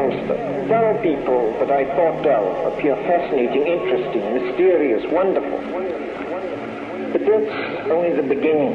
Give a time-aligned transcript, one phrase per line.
[0.00, 5.60] Themselves, the dull people that I thought dull, appear fascinating, interesting, mysterious, wonderful.
[7.12, 8.72] But that's only the beginning.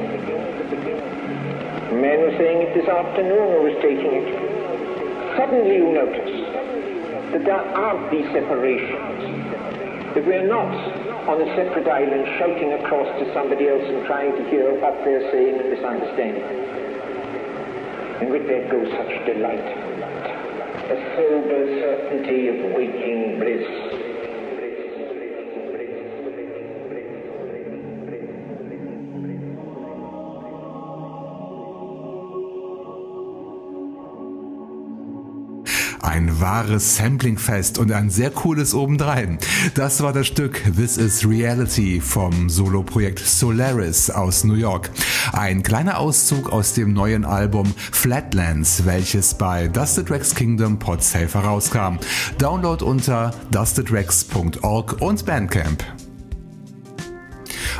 [1.90, 4.28] A man was saying it this afternoon who was taking it.
[5.38, 9.34] Suddenly you notice that there aren't these separations.
[10.14, 10.72] That we're not
[11.28, 15.32] on a separate island shouting across to somebody else and trying to hear what they're
[15.32, 16.44] saying and misunderstanding.
[18.22, 20.25] And with that goes such delight.
[20.86, 23.85] A sober certainty of waking bliss.
[36.46, 39.40] Wahres Samplingfest und ein sehr cooles obendrein.
[39.74, 44.92] Das war das Stück This is Reality vom Soloprojekt Solaris aus New York.
[45.34, 51.98] Ein kleiner Auszug aus dem neuen Album Flatlands, welches bei Dusted Rex Kingdom Podsafe herauskam.
[52.38, 56.05] Download unter dustedrex.org und Bandcamp.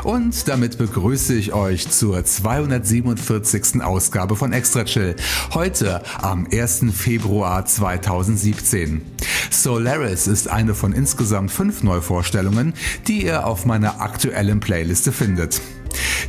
[0.06, 3.82] Und damit begrüße ich euch zur 247.
[3.82, 5.16] Ausgabe von Extra Chill.
[5.52, 6.84] Heute am 1.
[6.92, 9.02] Februar 2017.
[9.50, 12.74] Solaris ist eine von insgesamt fünf Neuvorstellungen,
[13.08, 15.60] die ihr auf meiner aktuellen Playliste findet.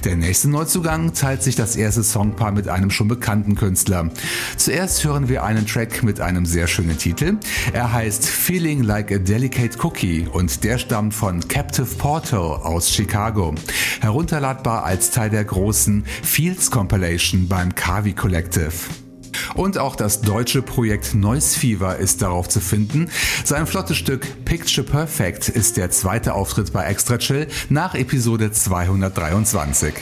[0.03, 4.09] Der nächste Neuzugang teilt sich das erste Songpaar mit einem schon bekannten Künstler.
[4.57, 7.37] Zuerst hören wir einen Track mit einem sehr schönen Titel.
[7.73, 13.55] Er heißt Feeling Like a Delicate Cookie und der stammt von Captive Portal aus Chicago.
[14.01, 19.06] Herunterladbar als Teil der großen Fields Compilation beim Kavi Collective.
[19.55, 23.09] Und auch das deutsche Projekt Noise Fever ist darauf zu finden.
[23.43, 29.93] Sein flottes Stück Picture Perfect ist der zweite Auftritt bei Extra Chill nach Episode 223.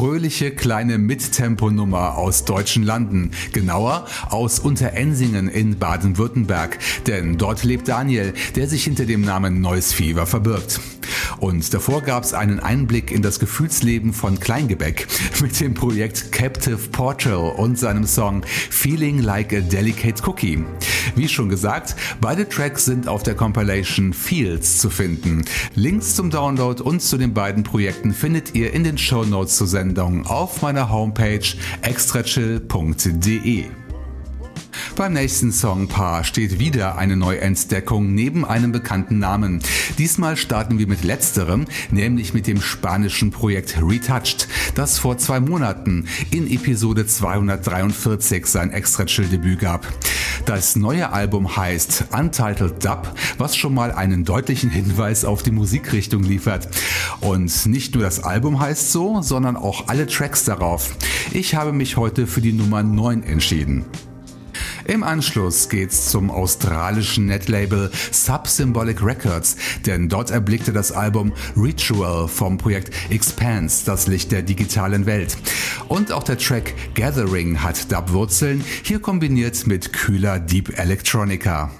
[0.00, 8.32] fröhliche kleine Mittemponummer aus deutschen Landen, genauer aus Unterensingen in Baden-Württemberg, denn dort lebt Daniel,
[8.56, 10.80] der sich hinter dem Namen Noise Fever verbirgt.
[11.40, 15.06] Und davor gab es einen Einblick in das Gefühlsleben von Kleingebäck
[15.40, 20.64] mit dem Projekt Captive Portal und seinem Song Feeling Like a Delicate Cookie.
[21.16, 25.44] Wie schon gesagt, beide Tracks sind auf der Compilation Fields zu finden.
[25.74, 29.66] Links zum Download und zu den beiden Projekten findet ihr in den Show Notes zur
[29.66, 31.40] Sendung auf meiner Homepage
[31.82, 33.79] extrachill.de.
[34.96, 39.60] Beim nächsten Songpaar steht wieder eine Neuentdeckung neben einem bekannten Namen.
[39.98, 46.06] Diesmal starten wir mit letzterem, nämlich mit dem spanischen Projekt Retouched, das vor zwei Monaten
[46.30, 49.86] in Episode 243 sein extra debüt gab.
[50.44, 56.22] Das neue Album heißt Untitled Dub, was schon mal einen deutlichen Hinweis auf die Musikrichtung
[56.22, 56.68] liefert.
[57.20, 60.96] Und nicht nur das Album heißt so, sondern auch alle Tracks darauf.
[61.32, 63.84] Ich habe mich heute für die Nummer 9 entschieden.
[64.90, 69.54] Im Anschluss geht's zum australischen Netlabel Subsymbolic Records,
[69.86, 75.36] denn dort erblickte das Album Ritual vom Projekt Expanse das Licht der digitalen Welt.
[75.86, 81.70] Und auch der Track Gathering hat Dub-Wurzeln, hier kombiniert mit kühler Deep Electronica.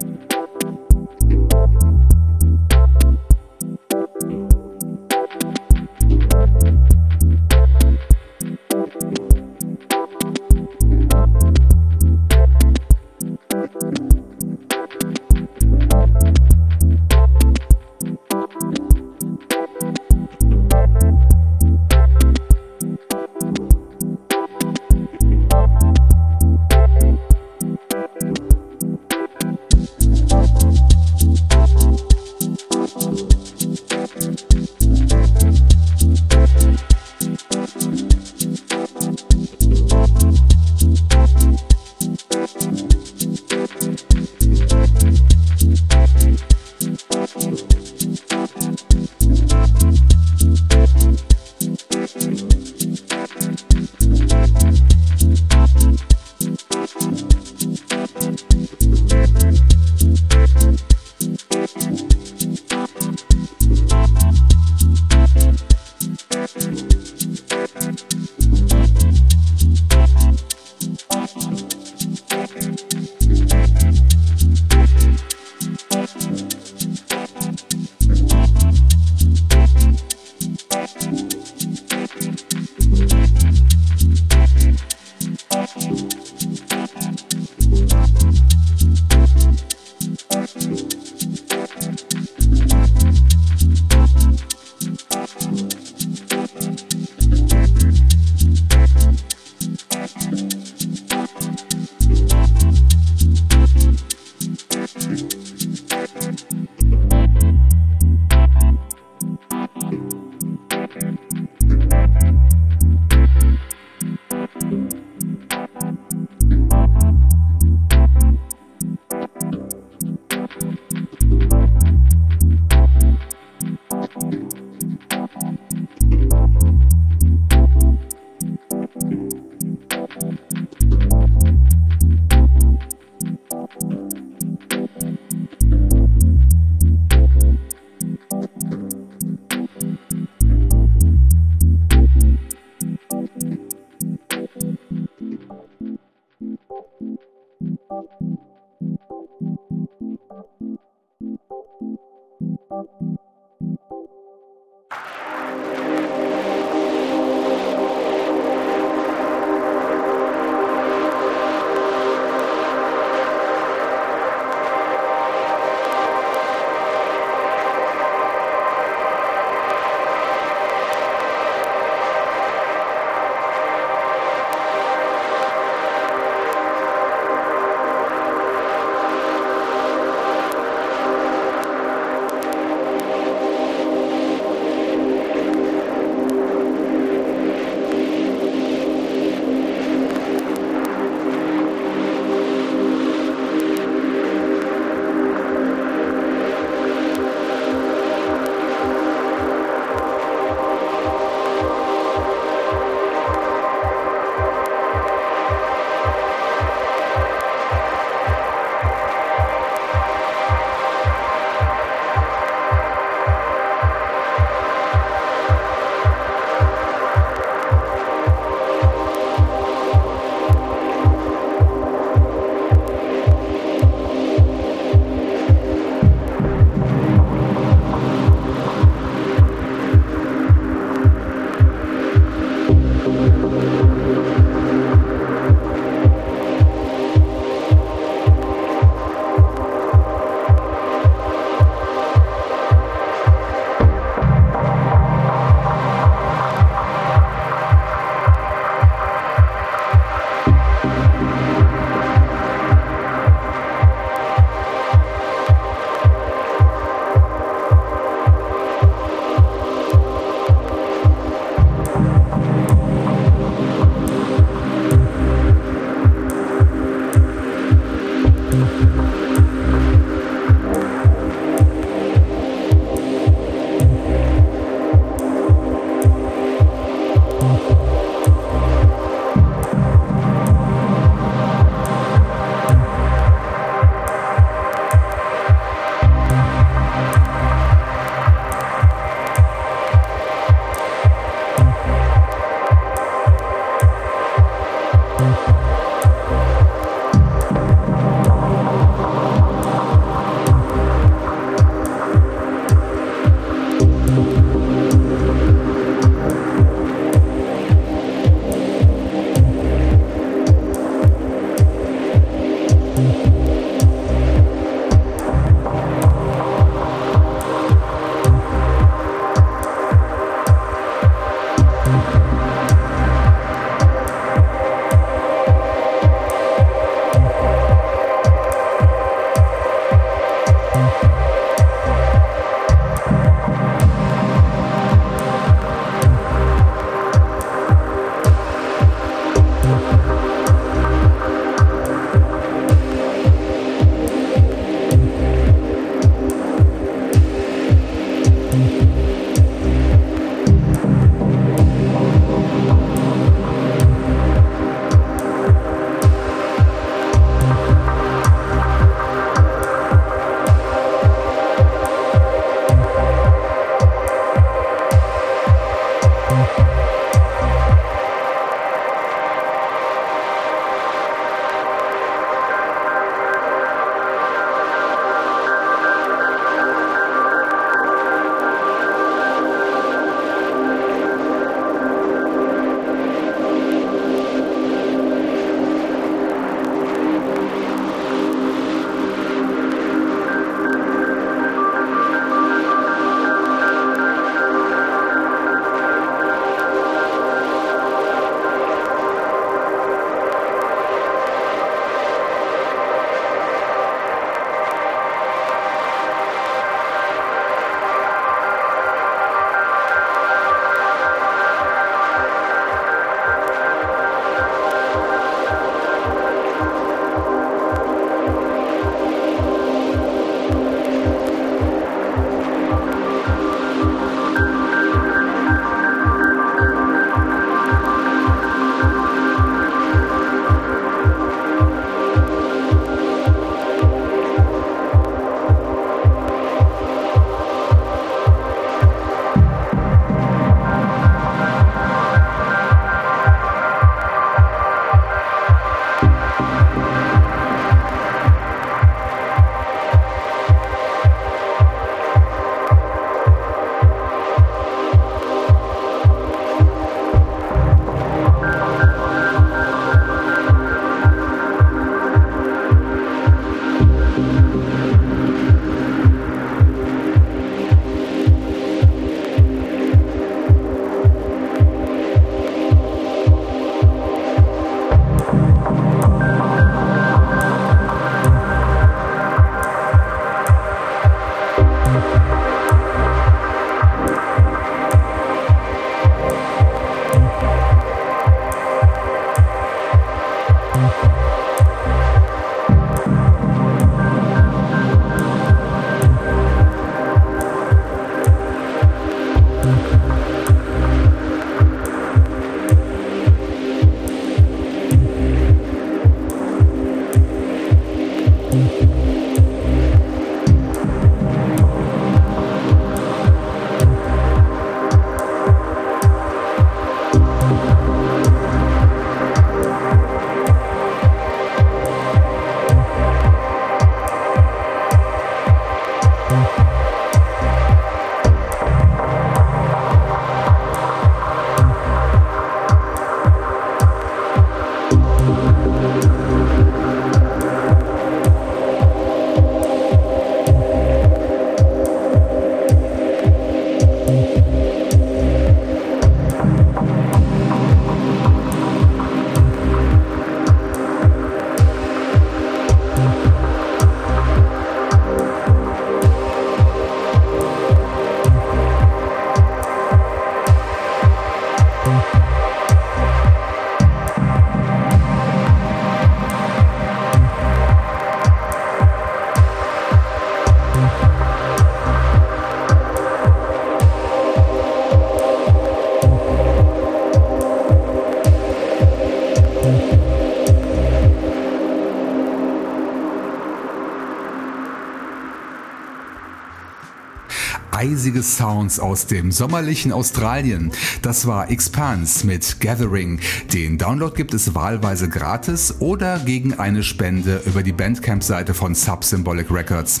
[588.02, 590.72] Eisige Sounds aus dem sommerlichen Australien.
[591.02, 593.20] Das war Expanse mit Gathering.
[593.52, 599.52] Den Download gibt es wahlweise gratis oder gegen eine Spende über die Bandcamp-Seite von Subsymbolic
[599.52, 600.00] Records.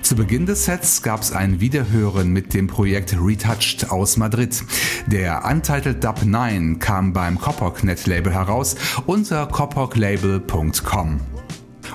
[0.00, 4.64] Zu Beginn des Sets gab es ein Wiederhören mit dem Projekt Retouched aus Madrid.
[5.06, 11.35] Der Untitled Dub 9 kam beim Coppock Net Label heraus unter coppocklabel.com.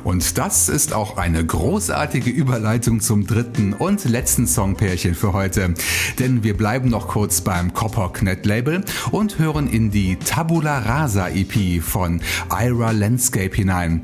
[0.04, 5.74] Und das ist auch eine großartige Überleitung zum dritten und letzten Songpärchen für heute.
[6.20, 11.30] Denn wir bleiben noch kurz beim Kopok Net Label und hören in die Tabula Rasa
[11.30, 14.02] EP von Ira Landscape hinein.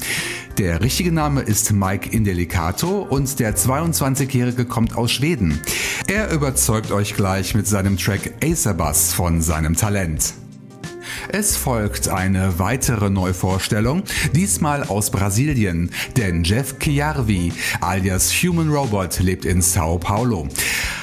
[0.57, 5.61] Der richtige Name ist Mike Indelicato und der 22-Jährige kommt aus Schweden.
[6.07, 10.33] Er überzeugt euch gleich mit seinem Track Acerbus von seinem Talent.
[11.29, 19.43] Es folgt eine weitere Neuvorstellung, diesmal aus Brasilien, denn Jeff Chiarvi alias Human Robot lebt
[19.43, 20.47] in Sao Paulo.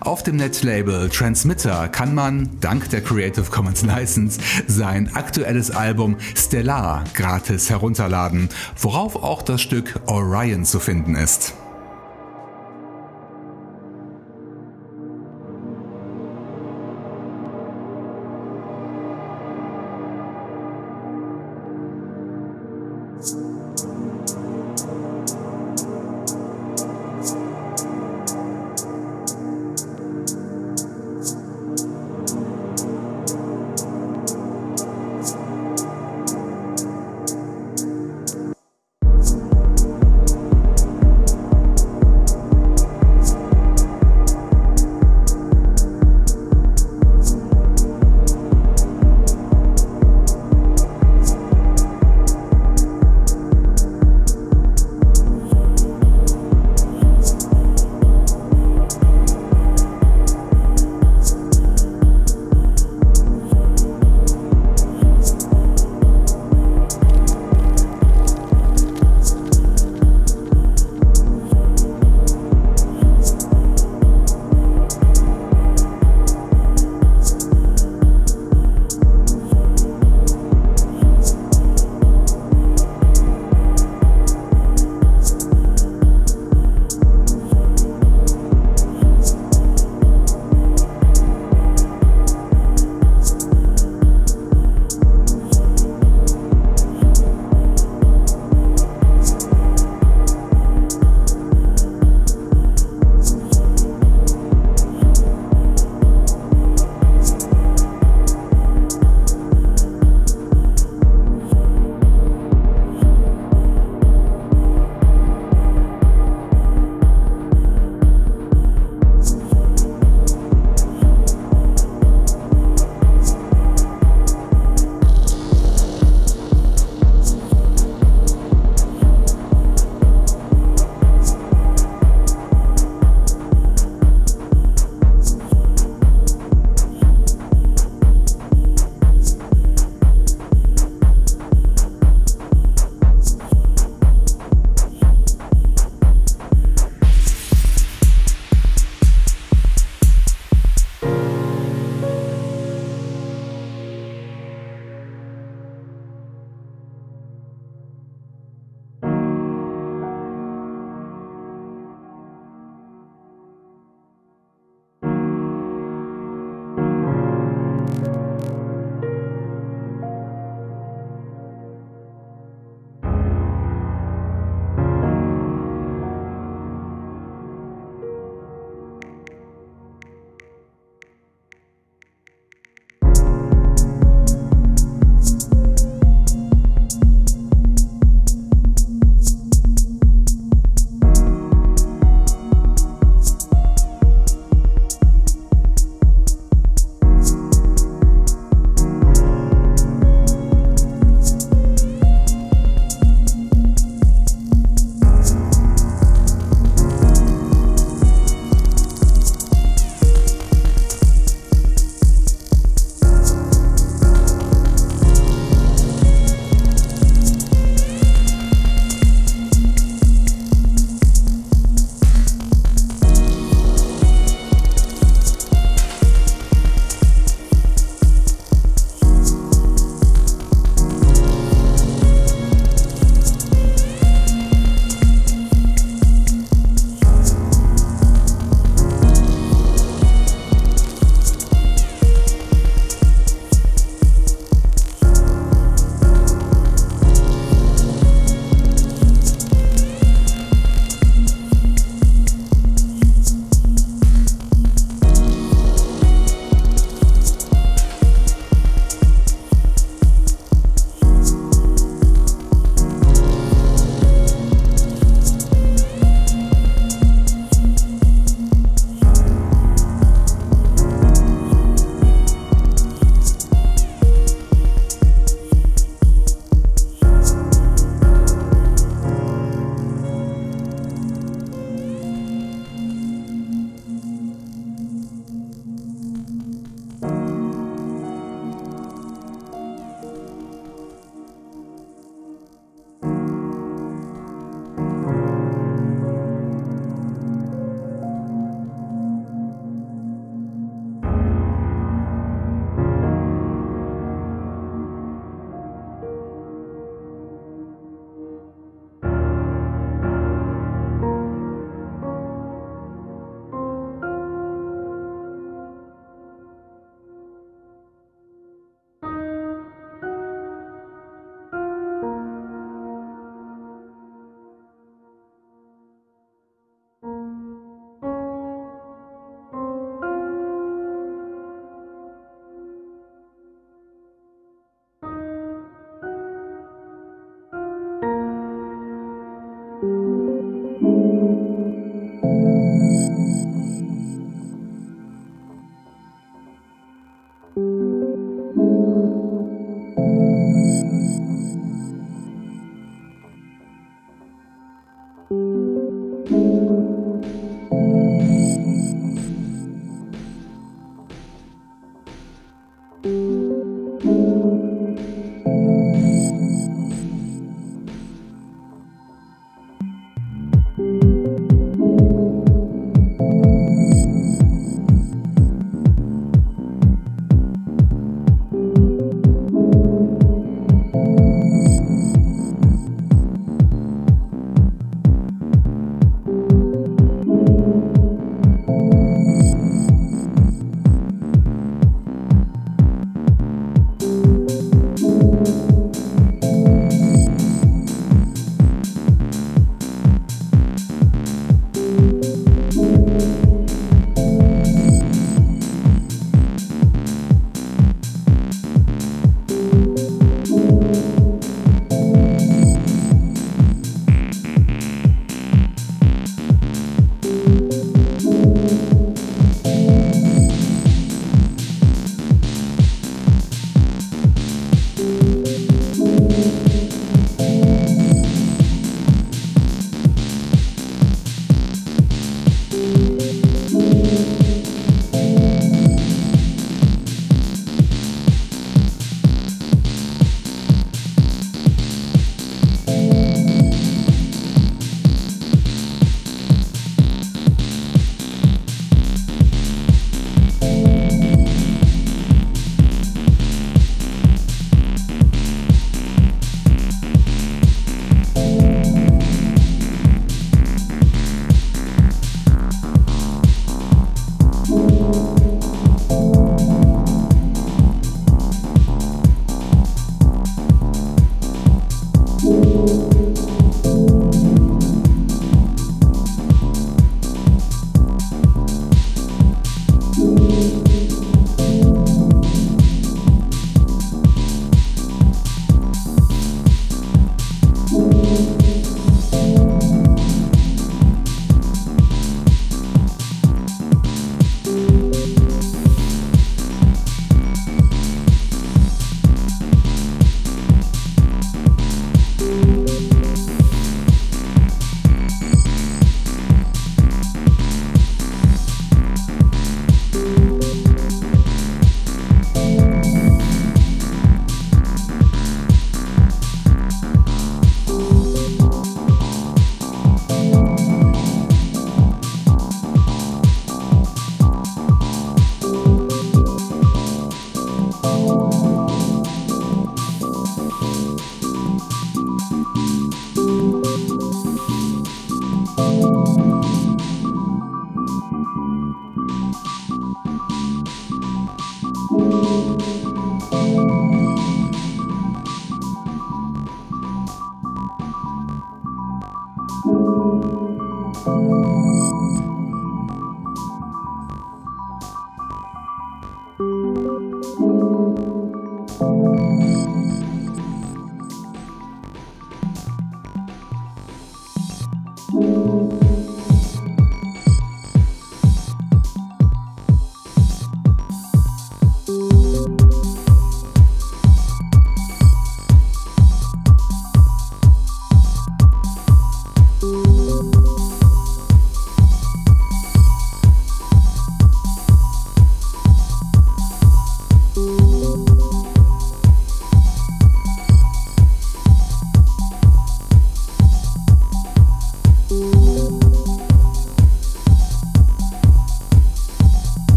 [0.00, 7.04] Auf dem Netlabel Transmitter kann man, dank der Creative Commons License, sein aktuelles Album Stellar
[7.14, 8.48] gratis herunterladen,
[8.80, 11.54] worauf auch das Stück Orion zu finden ist.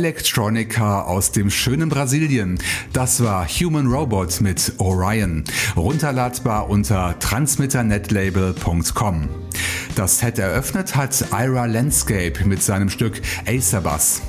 [0.00, 2.58] Electronica aus dem schönen Brasilien.
[2.94, 5.44] Das war Human Robot mit Orion.
[5.76, 9.28] Runterladbar unter transmitternetlabel.com.
[9.96, 14.22] Das Set eröffnet hat Ira Landscape mit seinem Stück Acerbass.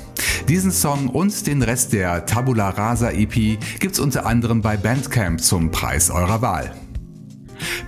[0.46, 5.70] Diesen Song und den Rest der Tabula Rasa EP gibt's unter anderem bei Bandcamp zum
[5.70, 6.74] Preis eurer Wahl.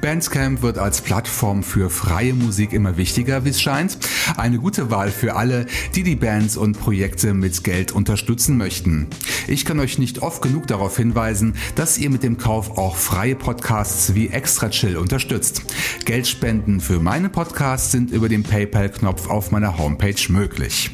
[0.05, 3.97] Bandcamp wird als Plattform für freie Musik immer wichtiger, wie es scheint.
[4.37, 9.07] Eine gute Wahl für alle, die die Bands und Projekte mit Geld unterstützen möchten.
[9.49, 13.35] Ich kann euch nicht oft genug darauf hinweisen, dass ihr mit dem Kauf auch freie
[13.35, 15.63] Podcasts wie Extra Chill unterstützt.
[16.05, 20.91] Geldspenden für meine Podcasts sind über den PayPal-Knopf auf meiner Homepage möglich.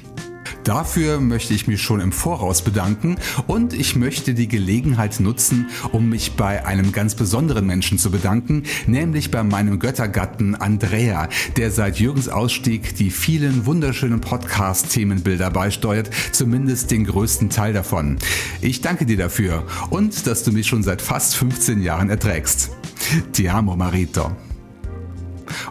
[0.65, 6.09] Dafür möchte ich mich schon im Voraus bedanken und ich möchte die Gelegenheit nutzen, um
[6.09, 11.99] mich bei einem ganz besonderen Menschen zu bedanken, nämlich bei meinem Göttergatten Andrea, der seit
[11.99, 18.19] Jürgens Ausstieg die vielen wunderschönen Podcast-Themenbilder beisteuert, zumindest den größten Teil davon.
[18.61, 22.71] Ich danke dir dafür und dass du mich schon seit fast 15 Jahren erträgst.
[23.33, 24.31] Ti amo, Marito.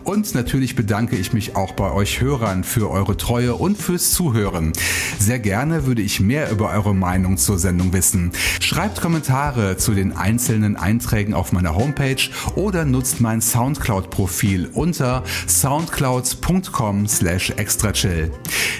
[0.04, 4.74] Und natürlich bedanke ich mich auch bei euch Hörern für eure Treue und fürs Zuhören.
[5.20, 8.32] Sehr gerne würde ich mehr über eure Meinung zur Sendung wissen.
[8.60, 17.08] Schreibt Kommentare zu den einzelnen Einträgen auf meiner Homepage oder nutzt mein Soundcloud-Profil unter soundcloud.com
[17.08, 18.32] slash extrachill.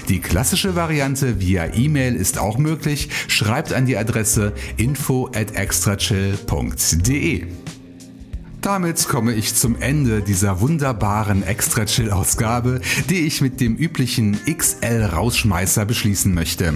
[0.08, 3.08] Die klassische Variante via E-Mail ist auch möglich.
[3.28, 7.46] Schreibt an die Adresse info at extrachill.de.
[8.60, 14.38] Damit komme ich zum Ende dieser wunderbaren Extra Chill Ausgabe, die ich mit dem üblichen
[14.44, 16.74] XL Rausschmeißer beschließen möchte.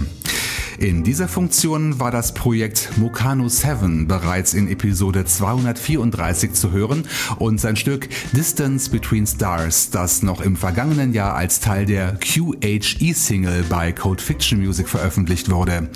[0.77, 7.03] In dieser Funktion war das Projekt Mokano 7 bereits in Episode 234 zu hören
[7.39, 13.63] und sein Stück Distance Between Stars, das noch im vergangenen Jahr als Teil der QHE-Single
[13.69, 15.89] bei Code Fiction Music veröffentlicht wurde.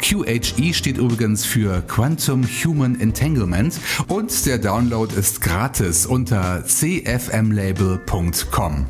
[0.00, 3.74] QHE steht übrigens für Quantum Human Entanglement
[4.06, 8.86] und der Download ist gratis unter cfmlabel.com.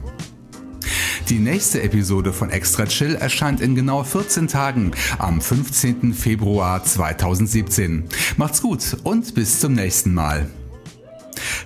[1.28, 6.14] Die nächste Episode von Extra Chill erscheint in genau 14 Tagen am 15.
[6.14, 8.04] Februar 2017.
[8.36, 10.46] Macht's gut und bis zum nächsten Mal.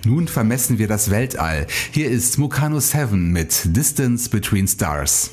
[0.05, 1.67] Nun vermessen wir das Weltall.
[1.91, 5.31] Hier ist Mukano 7 mit Distance Between Stars.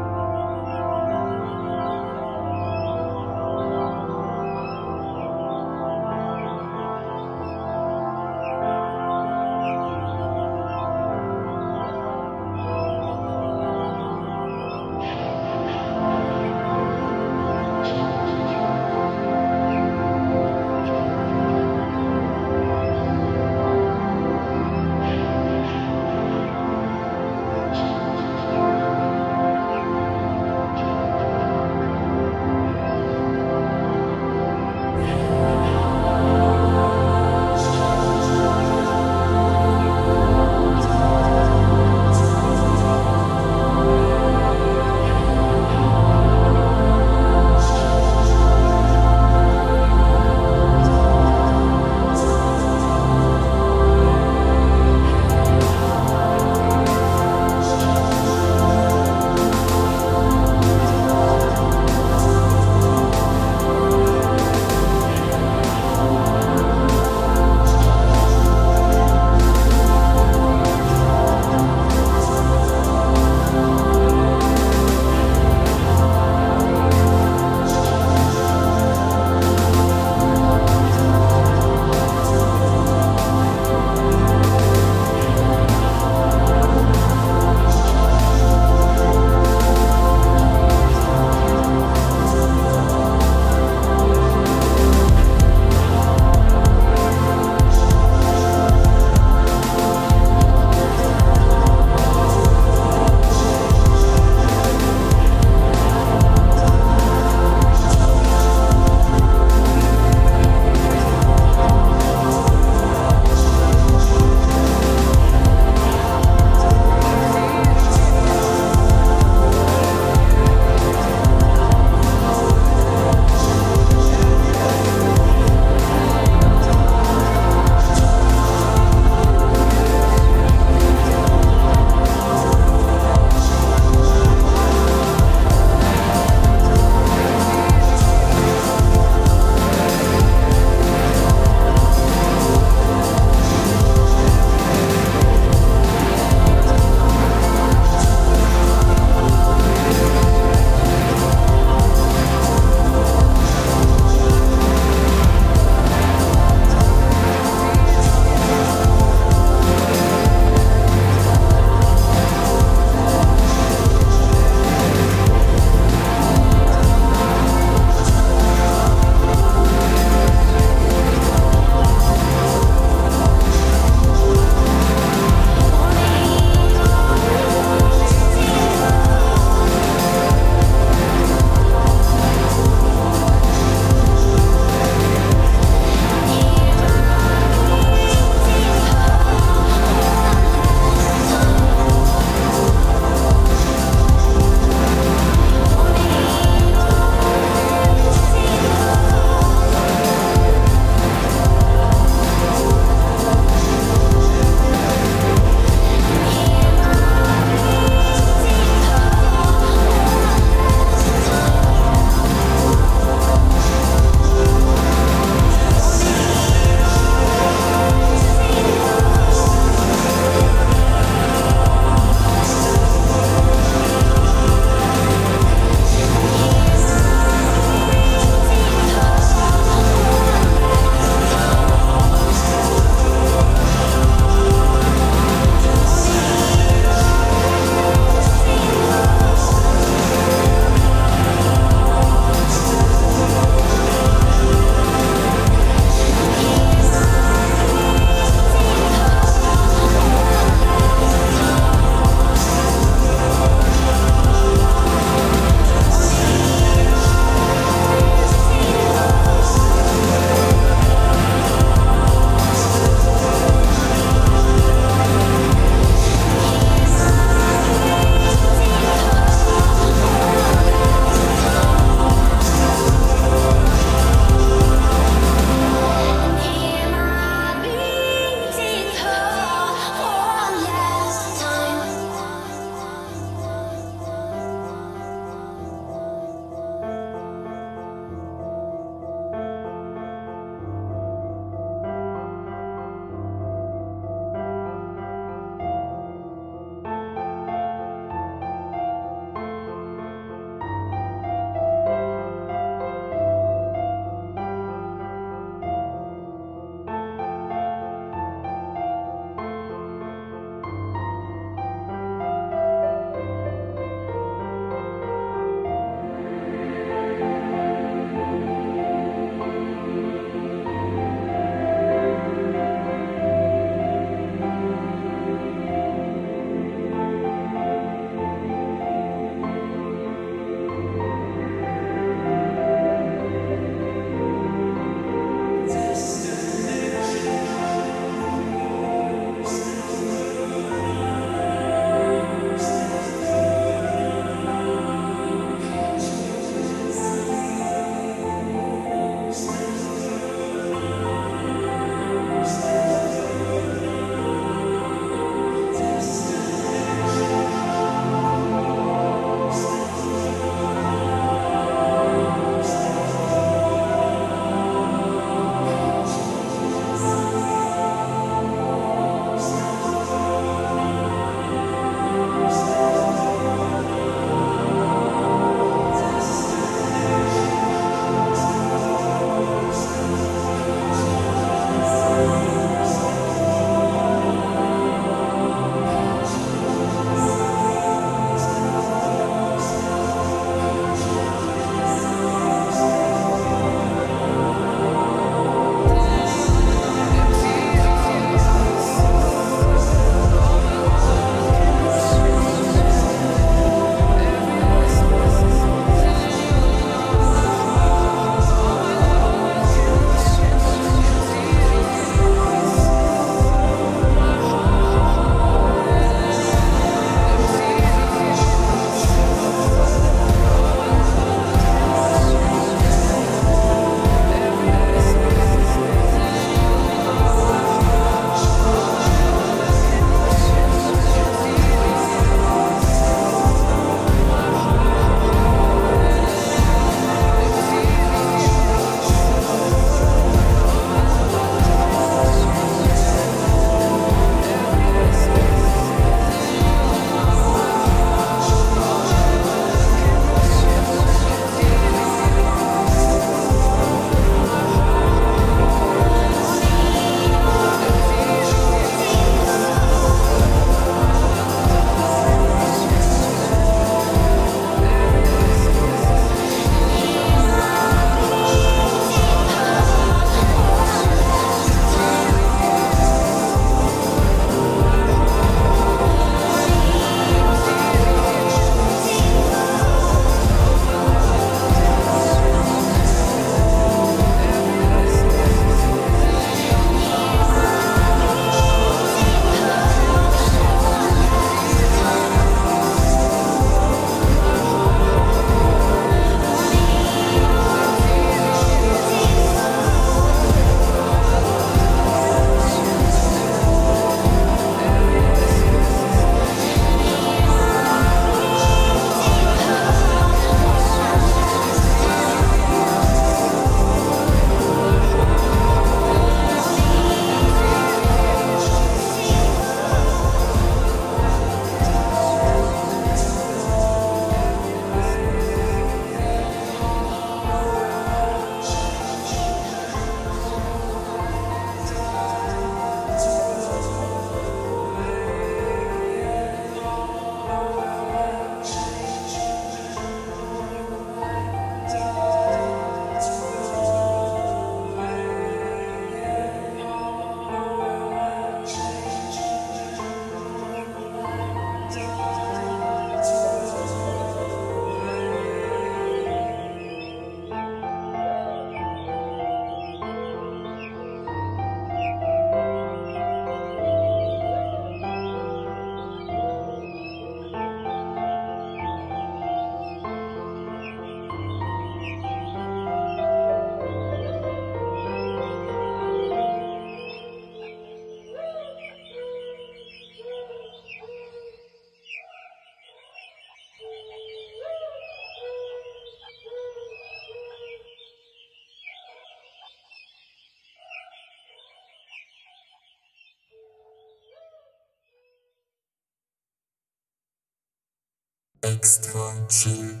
[598.63, 600.00] Extra chill.